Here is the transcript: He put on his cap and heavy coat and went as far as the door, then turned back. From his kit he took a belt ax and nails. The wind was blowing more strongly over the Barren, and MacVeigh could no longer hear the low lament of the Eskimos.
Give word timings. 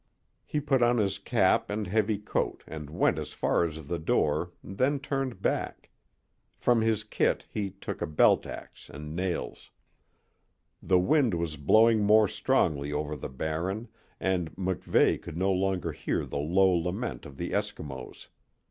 He 0.47 0.59
put 0.59 0.81
on 0.81 0.97
his 0.97 1.19
cap 1.19 1.69
and 1.69 1.85
heavy 1.85 2.17
coat 2.17 2.63
and 2.65 2.89
went 2.89 3.19
as 3.19 3.33
far 3.33 3.63
as 3.63 3.85
the 3.85 3.99
door, 3.99 4.51
then 4.63 4.99
turned 4.99 5.43
back. 5.43 5.91
From 6.57 6.81
his 6.81 7.03
kit 7.03 7.45
he 7.51 7.69
took 7.69 8.01
a 8.01 8.07
belt 8.07 8.47
ax 8.47 8.89
and 8.89 9.15
nails. 9.15 9.69
The 10.81 10.97
wind 10.97 11.35
was 11.35 11.55
blowing 11.55 12.01
more 12.03 12.27
strongly 12.27 12.91
over 12.91 13.15
the 13.15 13.29
Barren, 13.29 13.89
and 14.19 14.51
MacVeigh 14.55 15.21
could 15.21 15.37
no 15.37 15.51
longer 15.51 15.91
hear 15.91 16.25
the 16.25 16.39
low 16.39 16.71
lament 16.71 17.27
of 17.27 17.37
the 17.37 17.51
Eskimos. 17.51 18.25